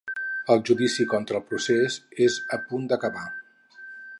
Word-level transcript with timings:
El 0.53 0.63
judici 0.69 1.05
contra 1.11 1.37
el 1.39 1.45
procés 1.51 1.99
és 2.29 2.39
a 2.59 2.59
punt 2.71 2.89
d’acabar. 2.93 3.29